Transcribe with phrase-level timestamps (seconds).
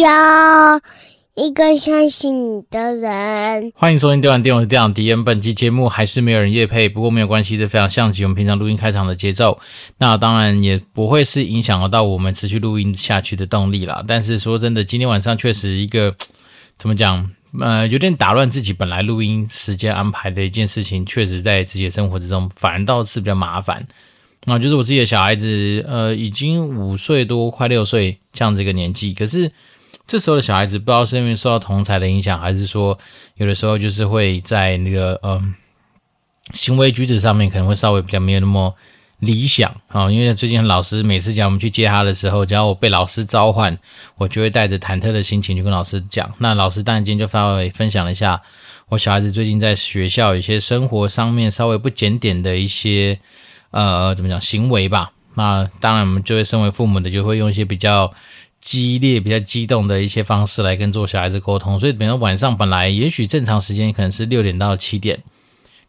[0.00, 0.80] 要
[1.34, 3.72] 一个相信你的人。
[3.74, 5.24] 欢迎收听《电玩店》，我是店长迪恩。
[5.24, 9.58] 本期节目还是没有人夜配，不过没有关系，这非常像极我们平常录音开场的节奏。
[9.98, 14.04] 那当然也不会是影响到我们持续录音下去的动力啦。
[14.06, 16.14] 但是说真的，今天晚上确实一个
[16.78, 17.28] 怎么讲？
[17.60, 23.86] 呃，有点打乱自己本来录音时间安排的一件事情，确实在自己的生活之中反而倒是比较麻烦。
[24.44, 29.14] 那就是我自己的小孩子，呃，已经五岁多，快六岁这样子一个年纪。
[29.14, 29.50] 可是
[30.08, 32.98] 这时候的小孩子，不知道是因为受到同侪的影响，还是说
[33.36, 35.40] 有的时候就是会在那个呃
[36.52, 38.74] 行为举止上面可能会稍微比较没有那么
[39.18, 40.10] 理想啊。
[40.10, 43.78] 因为最近老师每次讲我们去接他的时候，只要我被老师召唤，
[44.16, 46.28] 我就会带着忐忑的心情去跟老师讲。
[46.38, 48.42] 那老师当然今天就稍微分享了一下
[48.88, 53.18] 我小孩子最近在学校有些生活上面稍微不检点的一些。
[53.70, 55.12] 呃，怎么讲行为吧？
[55.34, 58.10] 那当然，我们就会身为父母的，就会用一些比较
[58.60, 61.78] 激烈、比较激动的一些方式来跟做小孩子沟通。
[61.78, 65.22] 所以，比如晚上本来也许正常时间可能是六点到七点，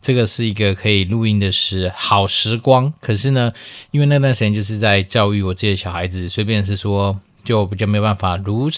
[0.01, 2.93] 这个是一个可以录音的时好时光。
[3.01, 3.51] 可是呢，
[3.91, 8.69] 因为那段时间就是在教育我自己的小孩子，随便是说，就比较没有办法如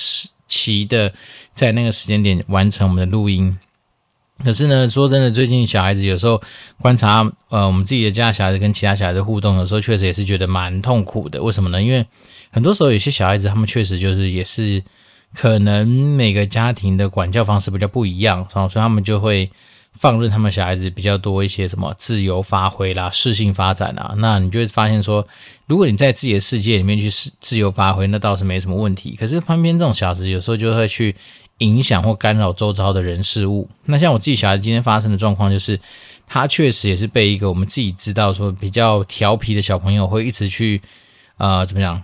[0.48, 1.14] 期的
[1.54, 3.58] 在那个时间点完成我们的录音。
[4.44, 6.42] 可是呢，说真的，最近小孩子有时候
[6.80, 11.42] 观察，呃，我们自己的家小孩子跟其他小孩子互动，有时候确实也是觉得蛮痛苦的。
[11.42, 11.82] 为什么呢？
[11.82, 12.06] 因为
[12.52, 14.82] 很多时候有些小孩子，他们确实就是也是
[15.34, 19.50] 可能每个家庭的管教方式比较不一样，然后所以他们就会
[19.94, 24.14] 放任他们小孩子比较多一些什么自由发挥啦、适性发展啊。
[24.18, 25.26] 那你就会发现说，
[25.68, 29.16] 如果你在自己的世界里面去自由发挥，那倒是没什么问题。
[29.20, 31.16] 可是旁边这种小孩子有时候就会去。
[31.62, 33.70] 影响或干扰周遭的人事物。
[33.86, 35.80] 那像我自己小孩今天发生的状况，就是
[36.28, 40.82] 他确实也是被一个我们自己知道说比较调皮的小朋友会一直去
[41.38, 42.04] 呃怎么讲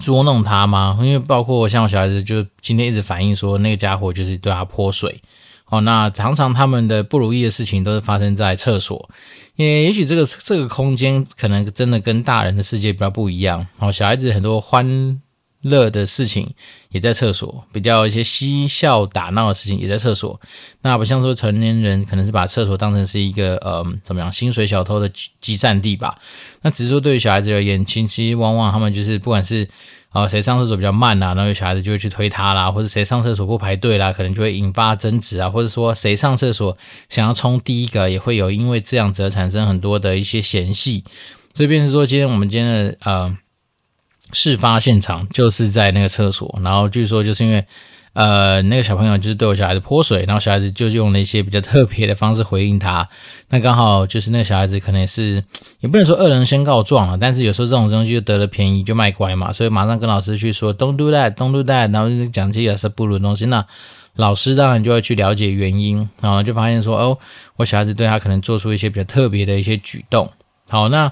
[0.00, 0.98] 捉弄他吗？
[1.00, 5.22] 因为包括像我小孩子，就今天一直反映说那个家伙就是对他泼水。
[5.70, 9.08] 哦，那常常他们的不如意的事情都是发生在厕所，
[9.56, 13.66] 因为也许这个这个空间可能真的跟大人的世界比较不一样。
[13.78, 15.20] 哦，小孩子很多欢。
[15.62, 16.48] 乐的事情
[16.90, 20.40] 也在厕所，比较一些嬉笑打闹的事情也在厕所。
[20.82, 25.10] 那不像说成年人可能是把厕所当成是一个呃怎么样薪水小偷的
[25.40, 26.16] 集散地吧？
[26.62, 29.68] 那只是说对于小孩子而言，其实往往他们就是不管是
[30.10, 36.76] 啊、谁上厕所比较慢啊，然后有小孩子就会去推他啦，或者谁上厕所不排队啦，可能就会引发争执啊，或者说谁上厕所
[37.08, 41.04] 想要冲第一个，也会有因为这样子而产生很多的一些嫌隙。
[41.52, 43.36] 所以便是说，今天我们今天的呃。
[44.32, 47.64] 事发现场就是在那个厕所，然后据说就是因为，
[48.12, 53.08] 呃，那个小朋友就是对我小孩子泼水，然后小孩子就用了一些比较特别的方式回应他。
[53.48, 55.42] 那刚好就是那个小孩子可能是，
[55.80, 63.46] 也不能说恶人先告状了，但是有时候这种东西就得了便宜就卖乖嘛，所以马上跟老师去说 “Don't do that, don't do that”，然后讲这些是不如的东西。
[63.46, 63.64] 那
[64.16, 67.18] 老师当然就会去了解原因，然后就发现说，哦，
[67.56, 70.30] 我小孩子对他可能做出一些比较特别的一些举动。
[70.68, 71.10] 好，那。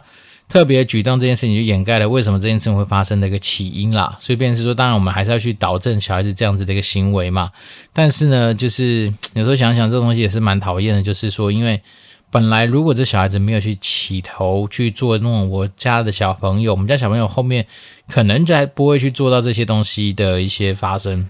[0.49, 7.51] 特别举动这件事情就掩盖了为什么这件事情会发生的一个起因啦，所以便是说，当然我们还是要去导正小孩子这样子的一个行为嘛。
[7.93, 11.83] 但是呢，就是有时候想想这东西也是蛮讨厌的，就是说，因为
[12.31, 17.67] 本来如果这小孩子没有去起头去做那种我家的小朋友，我们家小朋友后面
[18.09, 21.29] 可能就还不会去做到这些东西的一些发生。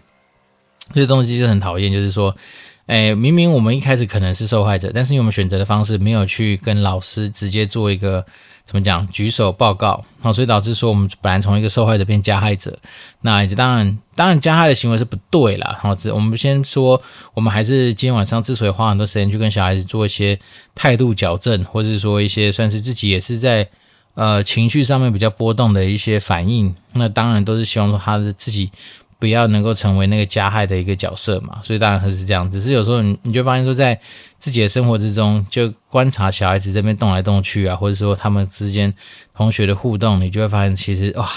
[0.93, 2.37] 这些东西就很讨厌，就是说，
[2.85, 8.23] 哎，明明我们一开始可能是受害者，但是因为我们选择的方式没有去跟老师直接做一个。
[8.67, 9.07] 怎么讲？
[9.09, 12.77] 举手报告，好，所以导致说我们本来从一个受害者变加害者，
[13.21, 15.79] 那当然，当然加害的行为是不对啦。
[15.81, 17.01] 好，我们先说，
[17.33, 20.37] 我们还是今天晚上之所以花很多时间去跟小孩子做一些
[20.75, 23.69] 态度矫正，或者是说一些算是自己也是在
[24.15, 28.71] 呃情绪上面比较波动的一些反应，那当然都是希望说他的自己。
[29.19, 32.51] 不要能够成为那个加害的一个角色嘛，所以当然还是这样。
[32.51, 33.99] 只是有时候你你就发现说，在
[34.39, 38.93] 自己的生活之中，就观察小孩子这边动来动去啊，或者说他们之间
[39.35, 41.29] 同学的互动，你就会发现，其实哇，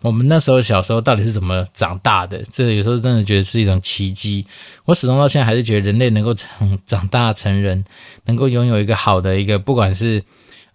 [0.00, 2.42] 我们那时候小时候到底是怎么长大的？
[2.50, 4.46] 这有时候真的觉得是一种奇迹。
[4.84, 7.84] 我始终到现在还是觉得，人类能够长长大成人，
[8.24, 10.22] 能够拥有一个好的一个，不管是。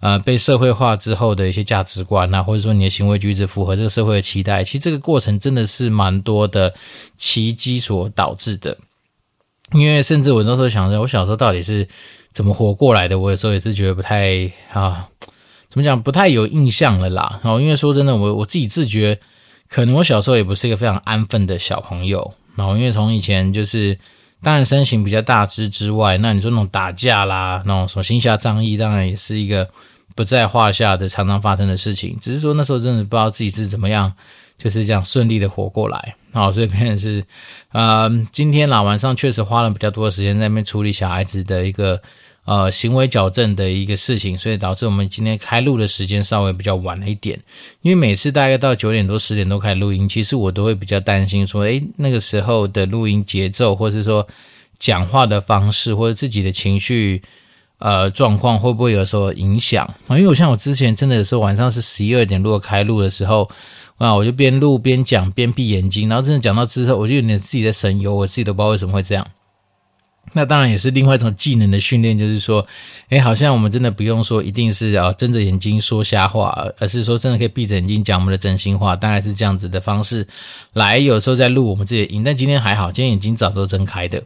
[0.02, 6.74] 呃，被社会化之后的一些价值观啊，或者说你的行为举止符合这个社会的期待，其实这个过程真的是蛮多的
[7.18, 8.76] 奇迹所导致的。
[9.74, 11.88] 因为甚至我那时候想着，我小时候到底是
[12.34, 15.08] 怎么活过来的，我有时候也是觉得不太啊，
[15.70, 17.40] 怎么讲，不太有印象了啦。
[17.44, 19.20] 然后因为说真的，我我自己自觉，
[19.70, 22.34] 可能我小时候也不是一个非常安分的小朋友。
[22.56, 23.96] 然后因为从以前就是，
[24.42, 29.70] 当然身形比较大只之外，那你说那种打架啦，那种什么行侠仗义，当然也是一个。
[30.16, 34.12] 不在话下的常常发生的事情，只是说那时候真的不知道自己是怎么样
[34.58, 36.16] 就是这样顺利的活过来。
[36.34, 37.26] 好，所以变成是，
[37.74, 42.02] 呃，今天啦晚上确实花了比较多的时间在那边处理小孩子的一个
[42.46, 47.38] 呃行为矫正的一个事情，所以导致我们今天开录的时间稍微比较晚了一点。
[47.82, 54.26] 因为每次大概到九点多十点多开始录音，其实我都会比较担心说，诶，那个时候的录音节奏，或是说
[54.80, 57.22] 讲话的方式，或者自己的情绪
[57.82, 59.86] 呃状况，会不会有时候影响？
[60.10, 63.52] 因为我像我之前真的是晚上是十一二点如果开录的时候。
[63.98, 64.16] 啊！
[64.16, 69.24] 我就边录边讲，边闭眼睛，然后真的讲到之后，我就有点自己在神游，我自己都不知道为什么会这样。
[70.34, 72.66] 那当然也是另外一种技能的训练，就是说，
[73.10, 76.50] 哎，好像我们真的不用说一定是啊睁着眼睛说瞎话，
[76.80, 80.28] 而是说真的可以闭着眼睛讲我们的真心话，大概是这样子的方式
[80.74, 80.98] 来。
[80.98, 84.24] 有时候在录我们自己的音，但今天还好，今天眼睛早都睁开的。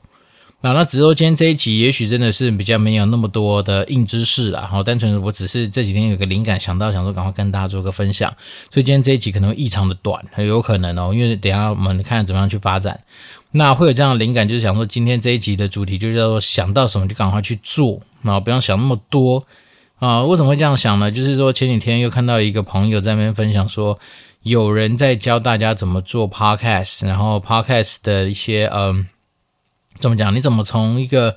[0.65, 8.33] 那那直播间这一集也许真的是比较没有那么多的硬知识啦，好，单纯我只是这几天有个灵感想到，想说赶快跟大家做个分享，
[8.71, 12.99] 所以今天这一集可能会异常的短，很有可能哦，因为等下我们看怎么样去发展。
[13.51, 19.45] 那会有这样的灵感，就是想说今天这一集的主题就叫做想到什么就赶快去做，然后，不要想那么多
[19.99, 20.23] 啊。
[20.23, 21.11] 为什么会这样想呢？
[21.11, 23.99] 就是说前几天又看到一个朋友在那边分享说，
[24.41, 29.05] 有人在教大家怎么做 podcast，然后 podcast 的一些嗯。
[29.99, 30.35] 怎么讲？
[30.35, 31.35] 你怎么从一个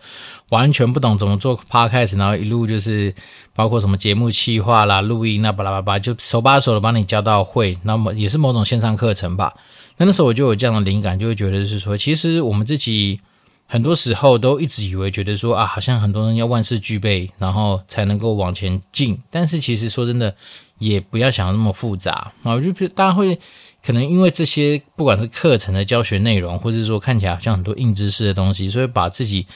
[0.49, 3.15] 完全不懂怎么做 podcast，然后一路就是
[3.55, 9.55] 包括什么节目企划啦、录音啦、巴拉巴拉，就手把手的帮你教到会，那么也是某种线上课程吧。
[9.97, 13.21] 那那时候我就有这样的灵感，就会觉得是说，其实我们自己
[13.67, 19.19] 很多时候都一直以为觉得说啊，好像很多人要万事俱备，然后才能够往前进。
[19.31, 20.35] 但是其实说真的，
[20.79, 22.55] 也不要想那么复杂啊。
[22.55, 23.39] 我就大家会。
[23.85, 29.47] 可能因为这些，不管是课程的教学内容，或是说看起来好像很多硬知识的东西，所以把自己，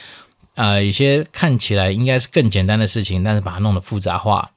[0.54, 4.50] 呃，有些看起来应该是更简单的事情，但是把它弄得复杂化。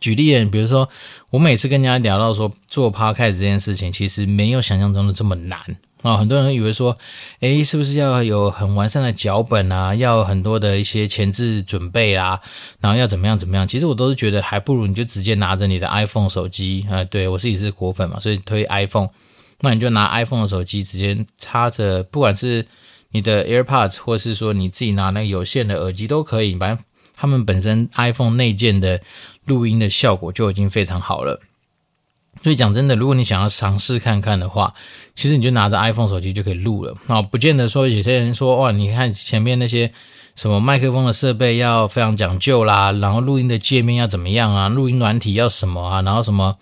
[0.00, 0.88] 举例，比如说，
[1.30, 5.60] 我每次跟人家聊到说做 podcast 这件事情，其实没有想象中的这么难。
[6.04, 6.98] 啊、哦，很多人以为说，
[7.40, 9.94] 诶，是不是要有很完善的脚本啊？
[9.94, 12.38] 要很多的一些前置准备啊？
[12.78, 13.66] 然后要怎么样怎么样？
[13.66, 19.08] 其实我都是觉得，还不如你就直接拿着你的 iPhone 手机啊、对，我自己是果粉嘛，所以推 iPhone。
[19.60, 22.66] 那你就拿 iPhone 的手机，直接插着，不管是
[23.12, 26.54] 你的 AirPods，或是说你自己拿那个有线的耳机都可以。
[26.56, 26.84] 反正
[27.16, 29.00] 他们本身 iPhone 内建的
[29.46, 31.40] 录音的效果就已经非常好了。
[32.42, 34.74] 所以讲真的，如果你想要尝试看看的话，
[35.14, 39.90] 其实你就拿着 iPhone 手机就可以录了啊，不见得说有些人说哇，你看前面那些
[40.34, 46.54] 什么麦克风的设备要非常讲究啦，然后录音的界面要怎么样啊，录音软体要什么啊，然后什么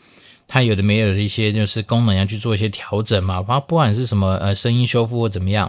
[0.46, 5.68] 它有的没有的一些就是功能要去做一些调整嘛，反正不管是什么呃声音修复或怎么样，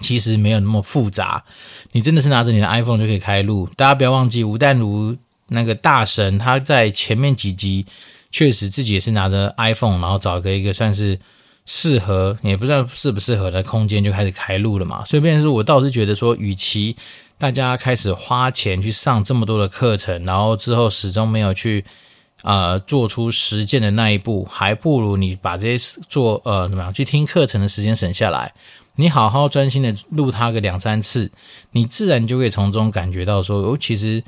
[0.00, 1.42] 其实没有那么复杂，
[1.90, 3.68] 你真的是拿着你的 iPhone 就可以开录。
[3.74, 5.16] 大家不要忘记吴淡如
[5.48, 7.84] 那个大神，他在前面几集。
[8.32, 11.18] 确实，自己也是拿着 iPhone，然后找个一个算是
[11.66, 15.04] 适合，也不知道适不适合的空间，就开始开录了嘛。
[15.04, 16.96] 所以，变是我倒是觉得说，与其
[17.36, 21.84] 大家开始花钱去上这么多的课程，然后之后始终没有去
[22.42, 28.50] 呃做出实践的那一步，还不如你把这些做呃怎么样去听课程的时间省下来，
[28.96, 31.30] 你好好专心的录它个两三次，
[31.72, 34.24] 你自然就会从中感觉到说，哦，其实。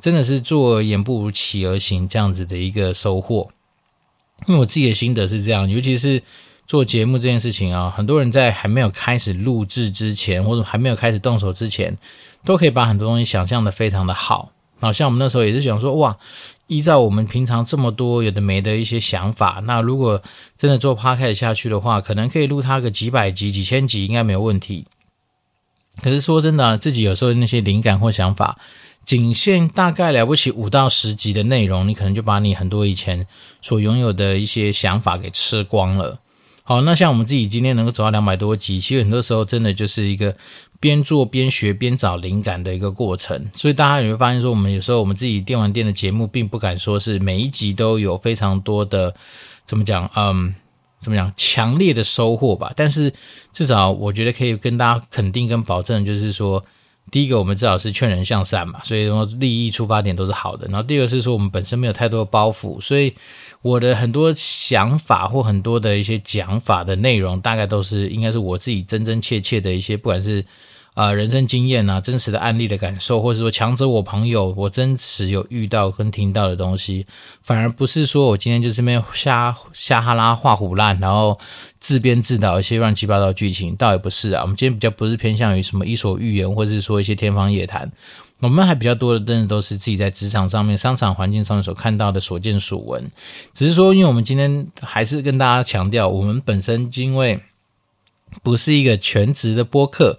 [0.00, 3.50] 真的是做而言不如起而行这样子的一个收获，
[4.46, 6.22] 因为我自己的心得是这样，尤其是
[6.66, 11.96] 做节目这件事情啊，很多人在还没有开始录制之前，或者还没有开始动手之前，
[12.44, 14.50] 都可以把很多东西想象的非常的好。
[14.78, 16.16] 好像我们那时候也是想说，哇，
[16.68, 20.22] 依照我们平常这么多有的没的一些想法，那如果
[20.56, 24.86] 真的做 p 开 d 下去的话，可能可以录它个几百集、几千集，应该没有问题。
[26.00, 28.58] 可是说真的，自己有时候那些灵感或想法。
[29.10, 33.26] 仅限大概了不起五到十集的内容，你可能就把你很多以前
[33.60, 36.20] 所拥有的一些想法给吃光了。
[36.62, 40.32] 好，那像我们自己今天能够走到两百多集，其实很多时候真的就是一个
[40.78, 43.50] 边做边学边找灵感的一个过程。
[43.52, 49.12] 所以大家也会发现说，我们有时候我们自己电玩店的节目，并不敢说是每一集都有非常多的
[49.66, 50.54] 怎么讲，嗯，
[51.02, 52.72] 怎么讲强烈的收获吧。
[52.76, 53.12] 但是
[53.52, 56.64] 至少我觉得可以跟大家肯定跟保证，就是说。
[57.10, 60.66] 第一个，我们至少是劝人向善嘛，所以说利益出发点都是好的。
[60.68, 63.14] 然后第二个是说，我们本身没有太多的包袱，所以
[63.62, 70.44] 我的很多想法或很多的一些讲法的内容，大概都是应该是我自己真真切切的一些，不管是。
[70.94, 77.06] 啊、人生经验啊，真实的案例的感受，或者说强者我朋友，我真实有遇到跟听到的东西，
[77.42, 81.38] 反而不是说我今天就是没瞎瞎哈拉画虎烂，然后
[81.78, 84.42] 自编自导一些乱七八糟的剧情，倒也不是啊。
[84.42, 87.90] 我们今天比较不是偏向于什么伊索寓言，或者是说一些天方夜谭，
[88.40, 93.10] 我们还比较多的，真的都是自己在职场上面、商场环境上面所看到的所见所闻。
[93.54, 97.40] 只是说，因为我们今天还是跟大家强调，我们本身因为
[98.42, 100.18] 不是一个全职的播客，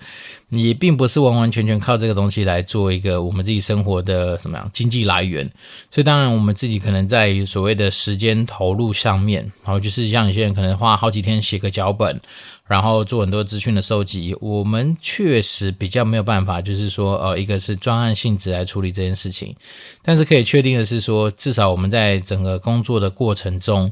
[0.49, 5.49] 你并不是完完全全靠这个东西来做一个我们自己生活的什么样经济来源。
[5.89, 12.19] 所以，当然我们自己可能在所谓的时间投入上面，然后就是像有些人可能花好几天写个脚本。
[12.67, 19.53] 然后做很多资讯的收集，我们确实比较没有办法，就是说，呃，一个是专案性质来处理这件事情。
[20.01, 23.91] 但是可以确定的是说，至少我们在整个工作的过程中，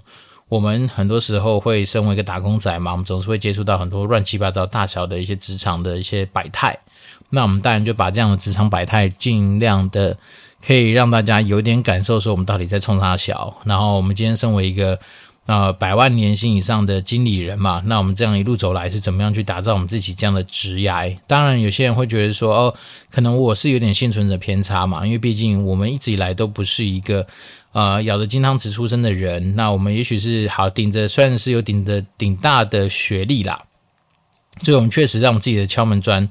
[0.49, 6.77] 我们很多时候会身为一个打工仔嘛，我们总是会接触到很多乱七八糟、大小的一些职场的一些百态。
[7.29, 10.17] 那我们当然就把这样的职场百态尽量的
[10.65, 13.55] 可以让大家有点感受，说我们到底在冲啥小。
[13.63, 14.99] 然后我们今天身为一个。
[15.45, 21.17] 呃，百万年薪以上的经理人嘛，那我们这样一路走来是怎么样去打造我们自己这样的职涯？
[21.25, 22.75] 当然，有些人会觉得说，哦，
[23.09, 27.25] 可能我是有点幸存者偏差嘛，因为毕竟我们一直以来都不是一个
[27.71, 29.55] 呃咬着金汤匙出生的人。
[29.55, 33.61] 那我们也许是好顶着，虽然是有顶着顶大的学历啦，
[34.63, 36.27] 所以我们确实让我们自己的敲门砖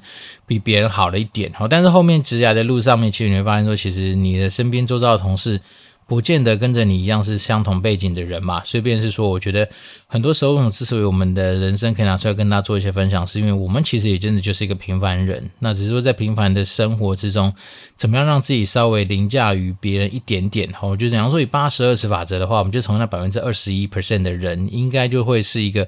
[0.46, 1.52] 比别人好了一点。
[1.54, 5.60] 好，但是后面职涯的路上面，其实你会发现说，其实你的身边周遭的同事。
[6.08, 9.68] 不见得跟着你一样是相同背景的人嘛，所以便是说，我觉得
[10.06, 15.50] 很多时候，之所以我们的人生可以拿出来跟大家做一些分享，是因为我们其实也真的就是一个平凡人。
[15.58, 17.52] 那只是说，在平凡的生活之中，
[17.98, 20.66] 怎么样让自己稍微凌驾于别人一点点？
[20.72, 25.86] 哈，我觉得，假如说以八十二十法则的话，我们就从那百分之二十一 percent 的人，应该就会是一个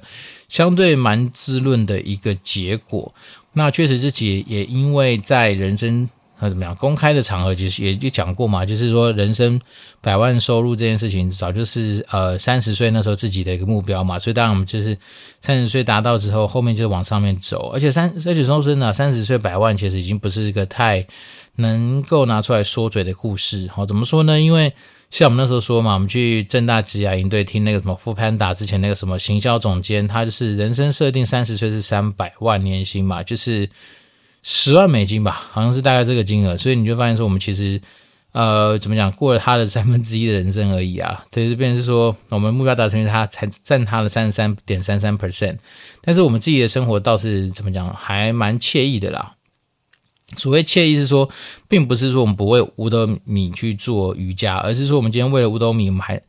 [0.49, 3.11] 相对蛮滋润的一个结果。
[3.53, 6.07] 那确实自己也因为在人生。
[6.43, 6.75] 那怎么样？
[6.77, 9.61] 公开的场合其实也就讲过嘛，就是说人生
[10.01, 14.17] 百万收入这件事情，早就是呃三十岁那时候自己的一个目标嘛。
[14.17, 14.97] 所以当然我们就是
[15.39, 17.69] 三十岁达到之后，后面就往上面走。
[17.69, 21.05] 而且三而且说真的，三十岁百万其实已经不是一个太
[21.57, 23.69] 能够拿出来说嘴的故事。
[23.71, 24.41] 好，怎么说呢？
[24.41, 24.73] 因为
[25.11, 33.69] 像我们那时候说嘛，我们去正大职涯营队听那个什么富潘达之前那个什么行销总监，他就是人生设定三十岁是三百万年薪嘛，就是。
[34.43, 37.79] 十万美金吧，好像是大概这个金额，所以你就发现说，我们其实，
[38.31, 41.23] 呃，怎么讲，过了他的三分之一的人生而已啊。
[41.29, 45.57] 这这边是说，我们目标达成，他才占他的三十三点三三 percent，
[46.01, 49.33] 但是我们自己的生活倒是怎么讲，还蛮惬意的啦。
[50.37, 51.29] 所谓惬意是说，
[51.69, 56.19] 并不是说我们不为五斗米去做瑜伽，而是说我们今天为了五斗米，我们还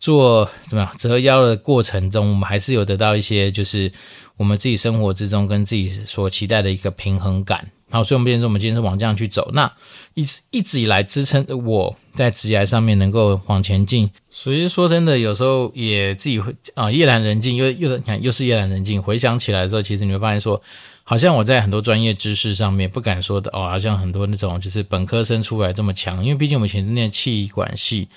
[0.00, 3.92] 做怎么样折腰的过程中，我们还是有得到一些就是。
[4.40, 9.50] 我们自己生活之中跟自己所期待的一个平衡感，好，所以我们变成，我们今天是往这样去走。
[9.52, 9.70] 那
[10.14, 14.10] 一直一直以来支撑我在职业上面能够往前进。
[14.30, 19.02] 所以说真的，有时候也自己会啊，夜阑人静，又又你看，又是夜阑人静。
[19.02, 20.62] 回想起来的时候，其实你会发现说，
[21.04, 28.08] 好像我在很多专业知识上面不敢说的哦，好像很多那种就是本科生出来这么强，因为毕竟我们以前是念气管系。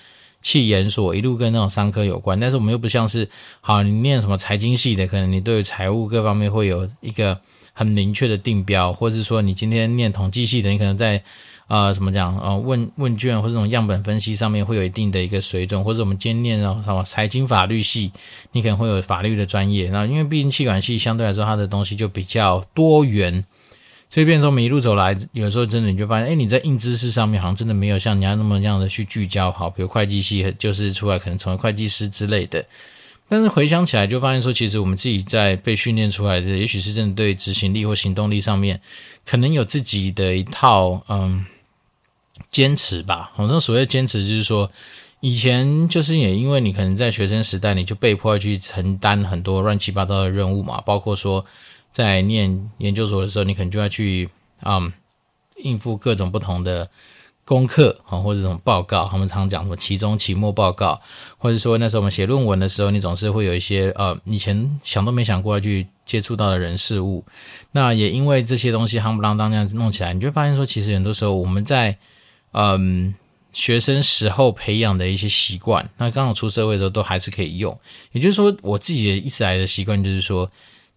[0.44, 3.28] 企研所一路跟那种商科有关，但是我们又不像是
[3.62, 7.40] 好，你念什么财经系的，可能你对财务各方面会有一个
[7.74, 11.24] 很明确的定标，或者是说你今天念统计系的，你可能在
[11.68, 18.12] 呃怎么讲呃问问卷或这种样本分析上面会有一定的一个水准，或者我们今天念什么财经法律系，
[18.52, 19.90] 你可能会有法律的专业。
[19.90, 23.44] 那因为毕竟气管系相对来说它的东西就比较多元。
[24.14, 32.64] 所以，变成说，我们一路走来，有时候真的你就发现，哎，你在硬知识上面好像真的没有像人家那么样的去聚焦好，比如会计系就是出来可能成为会计师之类的。
[33.28, 38.80] 但是回想起来，就发现说，其实我们自己在被训练出来的，也许是真的对执行力或行动力上面，
[39.26, 41.44] 可能有自己的一套嗯
[42.52, 43.32] 坚持吧。
[43.34, 44.70] 好像所谓坚持，就是说，
[45.22, 51.44] 以前就是也因为你可能在学生时代，你就被迫去承担很多乱七八糟的任务嘛，包括说。
[51.94, 54.28] 在念研究所的时候，你可能就要去
[54.62, 54.92] 啊、嗯、
[55.58, 56.90] 应付各种不同的
[57.46, 59.08] 功课啊，或者这种报告。
[59.08, 61.00] 他们常讲什么期中、期末报告，
[61.38, 67.24] 或者说那时候我们写论文的时候，你总是会有一些呃以前想都没想过要去接触到的人事物。
[67.72, 71.96] 那也因为这些东西夯不啷当这样子弄起来，你就会发现说，其实很多时候我们在
[72.54, 73.14] 嗯
[73.52, 77.80] 学生时候培养的一些习惯，那刚好出社会的时候都还是可以用。
[78.14, 80.50] 也就是说，我自己的一直来的习惯就是说。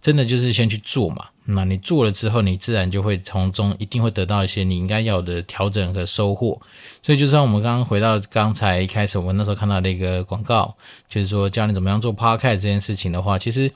[0.07, 6.63] 真的就是先去做嘛，那你做了之后，你自然就会从中一定会得到一些你应该要的调整和收获。
[7.03, 10.73] 所以就像我们刚刚回到刚才一开始，我们那时候看到的一个广告，
[11.09, 13.69] 就是说教你怎么样做 podcast 这件事情的话，其实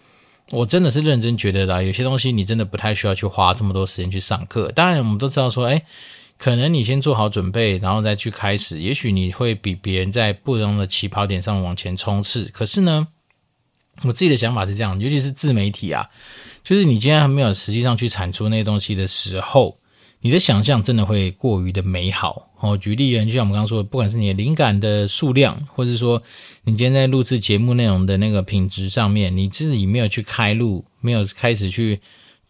[0.52, 4.70] 我真的是认真觉得啦，有些东西你真的不太需要去花这么多时间去上课。
[4.70, 5.82] 当然，我们都知道说，诶，
[6.38, 12.44] 可能你先做好准备，然后再去开始，也许你会比别人在不同的起跑点上往前冲刺。
[12.52, 13.08] 可是呢，
[14.02, 16.09] 我自己的想法是这样，尤其是自媒体啊，
[16.64, 19.76] 就是你今天还没有实际上去产出那些东西的时候，
[20.21, 22.47] 你的想象真的会过于的美好。
[22.61, 26.23] 哦，举例就像我们刚刚说的，不管是你的灵感的数量，或者说
[26.62, 31.99] 你今天在录制节目内容的那个品质上面，你自己没有去开录，没有开始去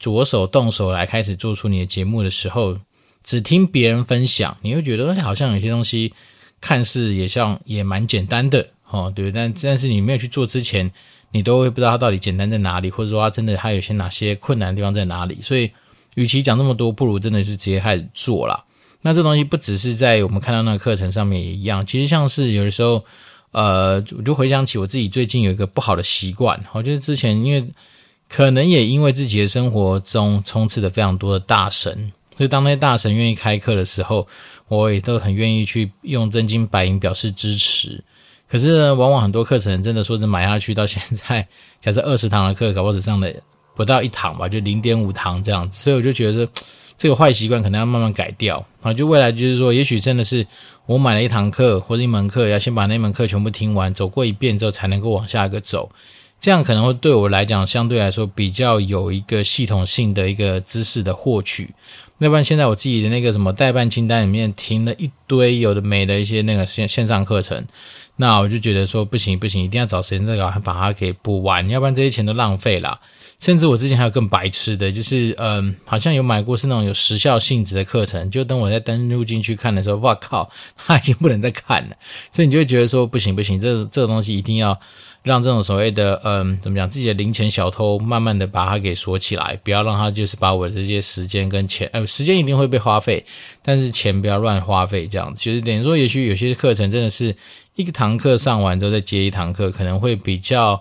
[0.01, 2.77] 着手动手来开始做出你的节目的时候，
[3.23, 6.13] 只听别人分享，你会觉得好像有些东西
[6.61, 10.91] 看似也像也蛮简单的，哦，对，但但是你没有去做之前，
[11.33, 15.71] 你都会不知道它到底简单在哪里，或者说它真的还有些哪些困难的地方在哪里，所以。
[16.17, 18.65] 与其讲这么多，不如真的是直接开始做啦。
[19.01, 23.03] 那这东西不只是在我们看到那个课程上面也一样，其实像是有的时候，
[23.53, 27.65] 呃，我就回想起我自己最近有一个不好的习惯，我觉得之前因为
[28.29, 34.27] 可能也因为自己的生活中充斥着非常多的大神，所以当那些大神愿意开课的时候，
[34.67, 38.03] 我也都很愿意去用真金白银表示支持。
[38.51, 41.47] 可是，往往很多课程真的说是买下去到现在，
[41.81, 43.33] 假设二十堂的课，搞不好只上的。
[43.77, 46.47] 不到一堂吧，就零点五堂这样子，所以我就觉得，
[46.99, 48.93] 这个坏习惯可能要慢慢改掉啊。
[48.93, 50.47] 就未来就是说，也许真的是
[50.85, 55.91] 我买了一堂课或者一门课，要先把那门课全部听完，走过一遍之后，才能够往下一个走。
[56.41, 61.71] 这样可能会对我来讲，相对来说比较有一个系统性的一个知识的获取。
[62.19, 67.65] 要不然现在我自己的那个什么待办清单里面停了一堆有的没的一些那个线线上课程，
[68.21, 73.01] 那我就觉得说不行不行，一定要找时间再搞，把它给补完，要不然这些钱都浪费了。
[73.41, 81.97] 甚至我之前还有更白痴的，就是嗯，好像有买过是那种有时效性质的课程，就等我在登录进去看的时候，哇靠，他已经不能再看了，
[82.31, 84.79] 所以你就会觉得说不行不行，这这个东西一定要
[85.23, 93.25] 让这种所谓的嗯，怎么讲，自己的零钱小偷慢慢的把它给锁起来，不要让他就是把我这些时间跟钱，呃，时间一定会被花费，
[93.63, 97.35] 但是钱不要乱花费，这样子，就是等于说，也许有些课程真的是
[97.81, 100.81] 一堂课上完之后再接一堂课，可能会比较。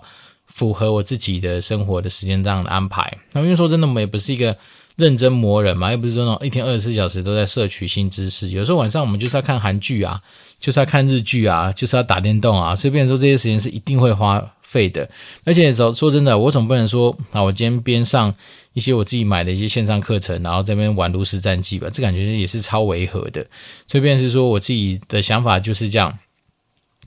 [0.52, 3.16] 符合我自己的生活的时间这样的安排。
[3.32, 4.54] 那因为说真的，我们也不是一个
[4.96, 8.48] 认真磨人嘛，又不是说那种一天二十四小时都在摄取新知识。
[8.48, 10.20] 有时候晚上我们就是要看韩剧啊，
[10.58, 12.74] 就是要看日剧啊，就是要打电动啊。
[12.76, 15.08] 所以变成说这些时间是一定会花费的。
[15.44, 18.34] 而且说说真的，我总不能说啊，我今天边上
[18.74, 23.46] 一些我自己买的一些线上课程，然后这边玩炉石战记吧，这感觉也是超违和的。
[23.86, 26.12] 所以变成是说我自己的想法就是这样。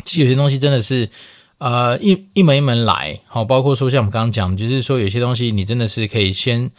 [0.06, 1.10] 其实有些东西真的是。
[1.60, 6.70] 呃，一一门一门来，好，包括说像我们刚刚讲，就是说有些东西你真的是可以先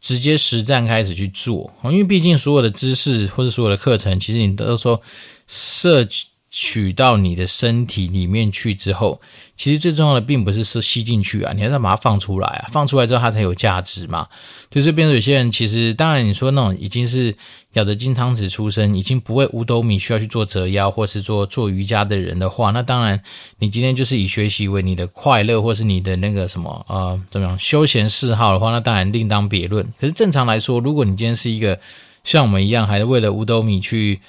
[0.00, 5.00] 直接实战开始去做，因为毕竟所有的知识或者所有的课程，其实你都说
[5.46, 6.04] 摄
[6.52, 9.20] 取到你的身体里面去之后。
[9.54, 14.26] 其实最重要的并不是说吸进去啊，你还是要把它放出来啊，放出来之后它才有价值嘛。
[14.70, 17.34] 就是变成有些人其实，当然你说那种已经是
[17.74, 23.22] 咬着金汤匙出生，已经不会五斗米需要去做折腰或是做做瑜伽的人的话，那当然
[23.60, 29.86] 你今天就是以学习为你的快乐或是你的那个什么呃怎么样休闲嗜好的话，那当然另当别论。
[30.00, 31.78] 可是正常来说，如果你今天是一个
[32.24, 34.20] 像我们一样，还是为了五斗米去。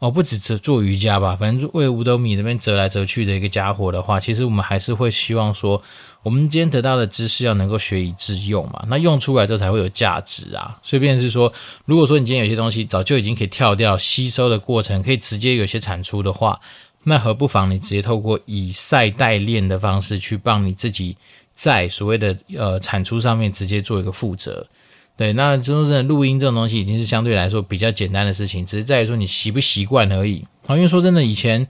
[0.00, 5.80] 哦，不止做做瑜伽吧，反正为五斗米那边折来折去的一个家伙的话，其实我们还是会希望说，
[6.22, 10.74] 我们今天得到的知识要能够学以致用嘛，那用出来之后才会有价值啊。
[10.82, 11.52] 所以，便是说，
[11.84, 16.58] 如果说你今天有些东西早就已经可以跳掉吸收的过程，可以直接有些产出的话，
[17.04, 21.14] 那何不妨你直接透过以赛代练的方式去帮你自己
[21.52, 24.66] 在所谓的呃产出上面直接做一个负责。
[25.20, 30.42] 对，那真正的录音这种东西已经是相对来说比较简单的事情，只是在于说你习不习惯而已。
[30.66, 31.68] 好，因为说真的，以前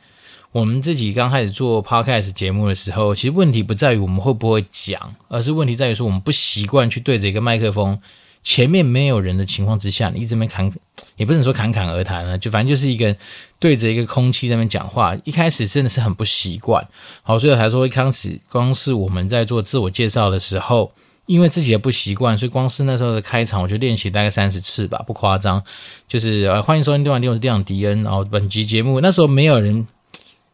[0.52, 7.98] 我们自己刚开始做 podcast 节目的时候，其实问题不在于我们会不会讲，而是问题在于说我们不习惯去对着一个麦克风，
[8.44, 10.72] 前面没有人的情况之下，你一直没侃，
[11.16, 13.16] 也不能说侃侃而谈啊，就反正就是一个
[13.58, 16.86] 对着一个空气在那边讲话，一开始真的是很不习惯。
[17.24, 20.92] 好，所以才说一开始光是我们在做自我介绍的时候。
[21.31, 25.62] 因为自己也不习惯，所以光是那时候的开场，我就练习大概三十次吧，不夸张。
[26.09, 28.03] 就是呃，欢迎收听《电玩店》，我是店长迪恩。
[28.03, 29.87] 然后本集节目那时候没有人，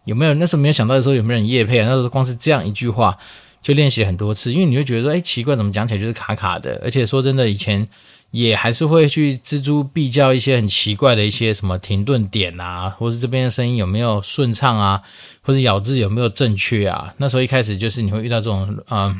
[0.04, 0.34] 有没有？
[0.34, 1.86] 那时候没有想到的时候有没有人夜配啊？
[1.88, 3.16] 那时候光是这样一句话
[3.62, 6.78] 就练习很多次，因为你会觉得说，哎，奇怪，怎么讲起来就是卡卡的？
[6.84, 7.88] 而且说真的，以前
[8.30, 15.00] 也还是会去蜘蛛比较一些很奇怪的一些什么停顿点啊，或是这边的声音有没有顺畅啊，
[15.40, 17.14] 或者咬字有没有正确啊？
[17.16, 19.16] 那时候一开始就是你会遇到这种啊。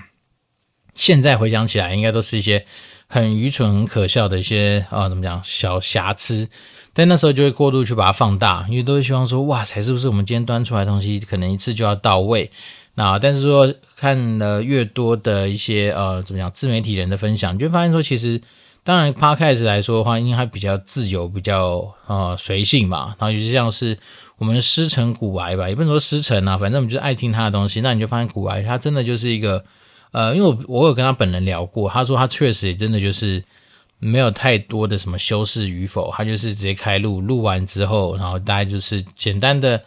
[0.97, 2.65] 现在回想起来，应该都是一些
[3.07, 6.49] 很愚蠢、很可笑的一些啊、呃，怎么讲小瑕疵。
[6.95, 12.51] 但那时候就会过度去把它放大，因为都会希望说，哇塞，是不是我们今天端出来的东西可能一次就要到位？
[12.95, 18.41] 那但是说看了越多的一些呃，怎么讲自媒体人的分享，你就发现说，其实
[18.83, 23.15] 当然 Podcast 来说的话，因为它比较自由、比较呃随性嘛。
[23.19, 23.99] 然后就像是
[24.39, 27.83] 我们师承古癌吧，也不能说师承啊，反正我们就爱听他的东西。
[27.83, 29.63] 那你就发现古癌它真的就是一个。
[30.13, 33.43] 呃，因为我我有跟他本人聊过，他说他确实也真的就是
[33.99, 39.83] 没有太多的什么修饰与否，他就是直接开录，录完之后，然后大概就是简单的，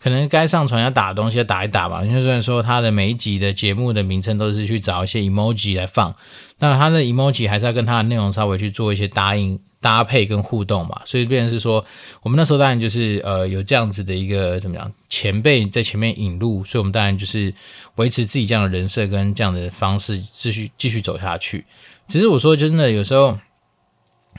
[0.00, 2.04] 可能该上传要打的东西要打一打吧。
[2.04, 6.14] 因为虽然说他的每一集的节目的名称都是去找一些 emoji 来放，
[6.58, 9.58] 那他的 emoji 还是要跟他的内容稍微去做一些答应。
[9.84, 11.84] 搭配跟互动嘛，所以变成是说，
[12.22, 17.52] 我们那时候当然就是呃有这样子的一个怎么样前辈在前面引路，所以我们当然就是
[17.96, 21.66] 维持自己这样的人设跟这样的方式继续继续走下去。
[22.08, 23.38] 只是我说真的，有时候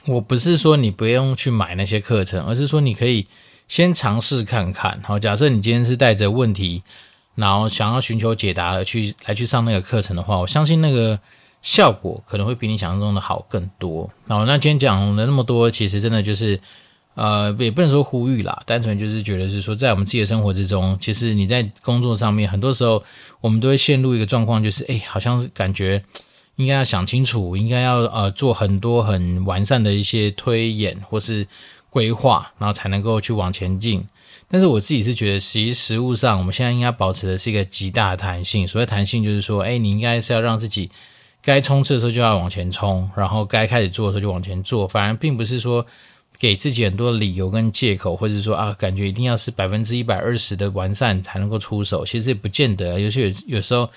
[0.07, 3.27] 我不是说你不用去买那些课程，而是说你可以
[3.67, 4.99] 先尝试看看。
[5.03, 6.81] 好，假设你今天是带着问题，
[7.35, 11.19] 然后想要寻求解答而去来去上那个课程的话，我相信那个。
[11.65, 14.07] 效果可能会比你想象中的好更多。
[14.27, 16.59] 好，那今天讲了那么多，其实真的就是，
[17.15, 23.03] 呃，也不能说呼吁啦，单纯就是觉得是说，在我们自己的生活之中，其实你在工作上面，很多时候
[23.41, 25.99] 我们都会陷入一个状况，就是，哎，好像感觉
[26.57, 31.47] 应该要想清楚，应该要呃做很多很完善的一些推演或是
[31.89, 34.07] 规划，然后才能够去往前进。
[34.47, 38.67] 但是我自己是觉得，其实实务上，我们现在应该保持的是一个极大的弹性。
[38.67, 40.91] 所谓弹性，就是说，哎，你应该是要让自己。
[41.45, 44.87] 该冲刺的时候就要往前冲，然后该开始做的时候就往前做。
[44.87, 45.85] 反而并不是说
[46.39, 52.03] 给自己很多理由跟借口，或者说啊，感觉一定要是百分之一百二十的完善才能够出手。
[52.03, 53.87] 其实也不见得，有些有有时候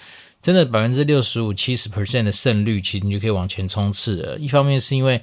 [0.43, 4.37] 真的百分之六十五、七十 percent 的胜率，其实你就可以往前冲刺了。
[4.37, 5.19] 一方面是因为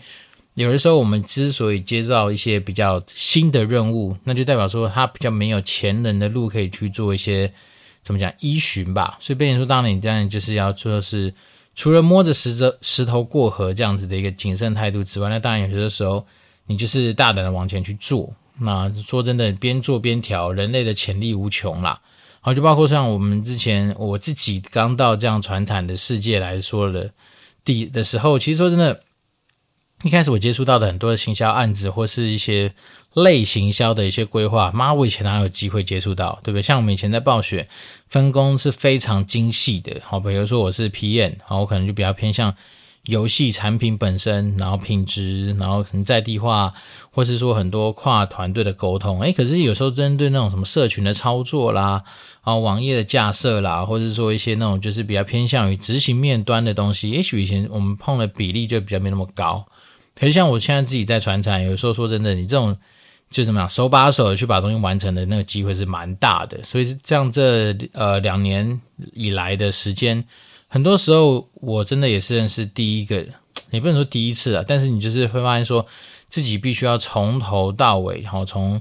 [0.55, 7.53] 有的时候我们之所以接到一些比较新的任务，那就代表说他比较没有前人的路可以去做一些
[8.01, 9.15] 怎么讲依循吧。
[9.19, 11.31] 所以变成说，当你当然就是要做的是。
[11.75, 16.25] 除了摸着石头石头过河这样子的一个谨慎态度之外，那当然有些的时候
[16.65, 18.33] 你就是大胆的往前去做。
[18.59, 22.01] 那说真的，边做边调，人类的潜力无穷啦。
[22.41, 27.11] 好，就包括像我们之前我自己刚到这样传产的世界来说的
[27.63, 29.01] 第的时候，其实说真的，
[30.03, 32.73] 一开始我接触到的很多的行销案子或是一些。
[33.15, 36.61] 类行销的一些规划，妈，我以前哪有机会接触到，对不对？
[36.61, 37.65] 像我们以前在暴雪，
[38.09, 40.01] 分工是非常精细的。
[40.03, 42.53] 好，比如说我是 PM，好，我可能就比较偏向
[43.03, 46.73] 游戏产品本身，然后品质，然后可能在地化，
[47.09, 49.21] 或是说很多跨团队的沟通。
[49.21, 52.03] 诶，可是有时候针对那种什么社群的操作啦，
[52.43, 59.65] 然后网页的架设啦，或者是说一些那种就是比较偏向于执行面端的东西，也许以前我们碰的比例就比较没那么高。
[60.19, 62.75] 可是像我现在自己在传产，有时候说真的，你这种。
[63.29, 68.79] 就怎么样，手把手的去把东西完成的那个机会是蛮大的，所以这样这呃两年
[69.13, 70.23] 以来的时间，
[70.67, 73.25] 很多时候我真的也是认识第一个，
[73.71, 75.85] 也不能说第一次啊，但是你就是会发现说
[76.29, 78.79] 自己必须要从头到尾，然后从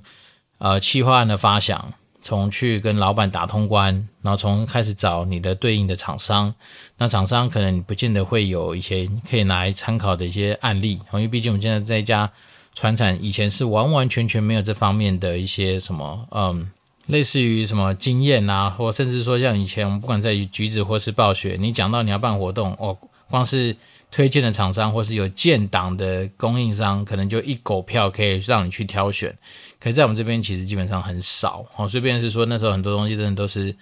[0.59, 6.55] 呃企划案的发想，从去跟老板打通关，然后从开始找你的对应的厂商，
[6.99, 12.31] 那厂商可能不见得会有一些可以拿来参考的一些案例，因为毕竟我们现在在家。
[12.75, 16.71] 传产以前是完完全全没有这方面的一些什么，嗯，
[17.07, 22.97] 类似于什么经验啊，或甚至说像以前我们不管在橘子或是暴雪，你讲到你要办活动，哦，
[23.31, 23.77] 光是
[24.11, 29.33] 推荐的厂商或是有建档的供应商，可能就一狗票可以让你去挑选。
[29.79, 33.77] 可是在我们这边其实基本上很少，哦，所以便是说那时候很多东西真的都是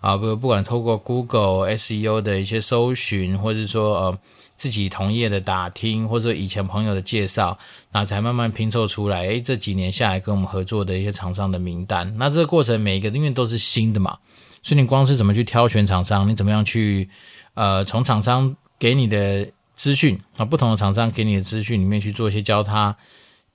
[0.00, 4.18] 啊，不不管透过 Google SEO 的一些搜寻，或者是说呃。
[4.58, 7.56] 自己同业的打听，或者以前朋友的介绍，
[7.92, 9.22] 那才慢慢拼凑出来。
[9.28, 14.18] 诶，这几年下来跟我们合作的一些厂商的名单，那这个过程每一个因为都是新的嘛，
[14.62, 17.08] 所以你光是怎么去挑选厂商，你怎么样去
[17.54, 22.94] 呃从厂商给你的资讯啊，不同的厂商给你的资讯里面去做一些交叉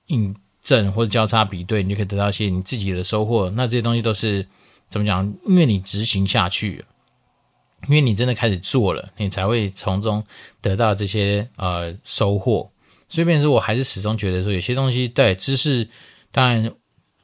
[0.06, 3.50] 印证或者交叉比对，你就可以得到一些你自己的收获。
[3.50, 4.46] 那这些东西都是
[4.88, 5.30] 怎么讲？
[5.46, 6.82] 因为你执行下去。
[7.88, 10.22] 因为你真的开始做了，你才会从中
[10.60, 12.70] 得到这些呃收获。
[13.08, 15.88] 所以，变成我还是始终觉得说，有些东西对知识，
[16.32, 16.72] 当然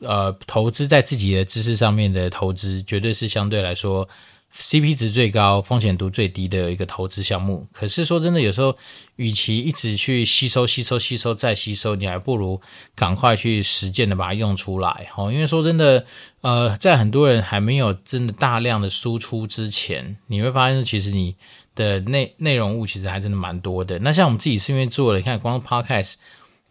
[0.01, 4.09] 呃投资在自己的知识上面的投资，绝对是相对来说。
[4.53, 7.67] CP 值最高、风险度最低的一个投资项目。
[7.73, 8.77] 可是说真的，有时候
[9.17, 12.61] 与其一直去吸收、吸收、吸收再吸收，你还不如
[12.95, 15.09] 赶快去实践的把它用出来。
[15.17, 16.05] 哦，因为说真的，
[16.41, 21.37] 呃，在很多人还没有真的大量的输出之前，你会发现其实你
[21.77, 23.99] 的内内容物其实还真的蛮多的。
[24.01, 26.15] 那像我们自己是因为做了，你看光 Podcast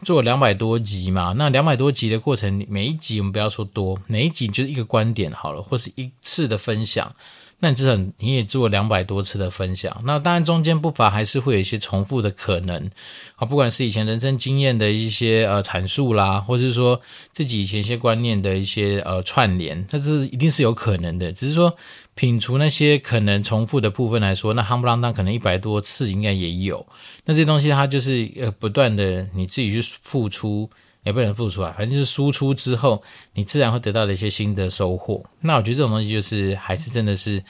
[0.04, 7.16] 做两百多集嘛，那两百多集的过程，每一集我们不要说多，每一集就是一个观点好了，或是一次的分享。
[7.62, 12.90] 那你至少你也做两百多次的分享，那当然中间不乏还是会有一些重复的可能。
[13.36, 17.02] 啊，不管是以前人生经验的一些呃阐述啦，或者是说
[17.34, 21.76] 自己以前一些观念的一些呃串联，它是一定是有可能的，只是说
[22.16, 26.86] 品除那些可能重复的部分来说，那夯不啷当可能一百多次应该也有，
[27.26, 30.70] 那这些东西它就是呃不断的你自己去付出。
[31.10, 33.02] 也不能付出来，反正就是输出之后，
[33.34, 35.24] 你自然会得到的一些新的收获。
[35.42, 37.44] 那我觉得这种东西就是还是真的是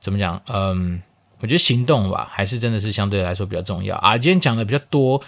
[0.00, 0.40] 怎么讲？
[0.46, 1.02] 嗯，
[1.40, 4.16] 我觉得行动吧，还是真的是相对来说比较重要啊。
[4.16, 5.20] 今天讲的比较多，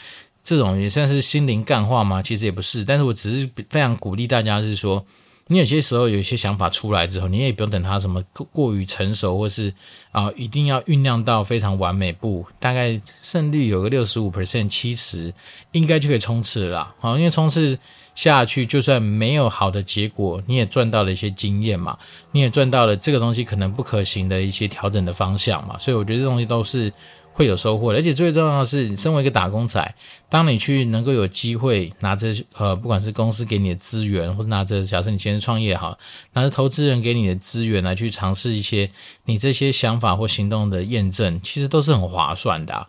[0.44, 2.22] 这种也算是心灵干话吗？
[2.22, 5.04] 其实也不是，但是我只是非常鼓励大家，是说。
[5.46, 9.72] 你有些时候有一些想法出来之后，你也不用等它什么过于成熟，或是
[10.10, 15.32] 啊、一定要酝酿到非常完美，不，大概胜率有个六十五 percent、七十，
[15.72, 16.94] 应该就可以冲刺了。
[16.98, 17.78] 好，因为冲刺
[18.14, 21.98] 下去，就算没有好的结果，你也赚到了一些经验嘛，
[22.32, 26.92] 你也赚到了这个东西可能不可行的一些调整的方向嘛，所以我觉得这东西都是。
[27.34, 29.94] 会有收获，而且最重要的是，你身为一个打工仔，
[30.28, 35.98] 当你去能够有机会拿着呃，不管是公司给你的资源，或者拿着假设你先创业好，
[36.32, 38.88] 拿着投资人给你的资源来去尝试一些
[39.24, 42.86] 你这些想法或行动的验证，其实都是很划算的啊。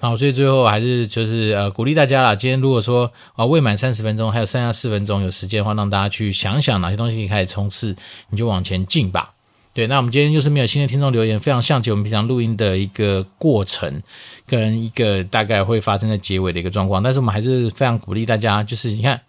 [0.00, 2.32] 好，所以最后还是就是呃，鼓励大家啦。
[2.32, 7.96] 今天如果说啊未满三十分钟，还有剩下四分钟有时间的话，让大家去想想哪些东西可以开始冲刺，
[8.30, 9.34] 你就往前进吧。
[9.78, 14.02] 对，那我们今天就是没有新的听众留言，非常像极我们平常录音的一个过程，
[14.44, 17.00] 跟一个大概会发生在结尾的一个状况。
[17.00, 19.20] 但是我们还是非常鼓励大家，就是你看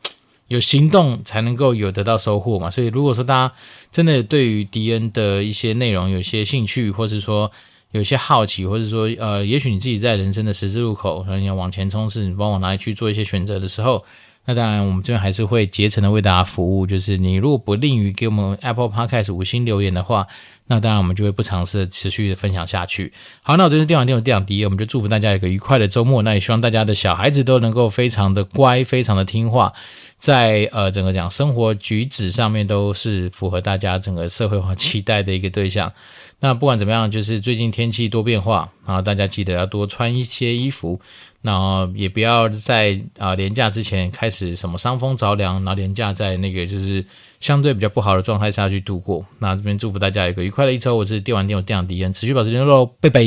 [0.47, 2.71] 有行动才能够有得到收获嘛。
[2.71, 3.53] 所以如果说大家
[3.91, 7.51] 真的对于迪恩的一些内容有些兴趣，或是说
[7.91, 14.03] 有些好奇，或者说呃，也许你自己在人生的十字路口，你要往前冲刺，你往往哪里去做一些选择的时候。
[14.49, 16.87] 那当然，我们这边还是会竭诚的为大家服务。
[16.87, 20.25] 就是你如果不吝于给我们 Apple Podcast 五星留言的话，
[20.65, 23.13] 那当然我们就会不尝试持续的分享下去。
[23.43, 26.23] 好，那我这是电玩电玩电玩第一，我们就祝福大家有个愉快的周末。
[26.23, 29.71] 那也希望大家的小孩子都能够非常的乖，非常的听话，
[30.17, 35.93] 在呃整个讲生活举止上面都是符合大家整个社会化期待的一个对象。
[36.39, 40.99] 那不管怎么样，就是最近天气多变化，然后大家记得要多穿一些衣服。
[41.41, 47.03] 那也不要在啊连假之前开始什么伤风着凉，然后连假在那个就是
[47.39, 49.25] 相对比较不好的状态下去度过。
[49.39, 53.21] 那这边祝福大家有一个愉快的一周，我是电玩电玩电玩迪恩，持续保持联络，拜拜。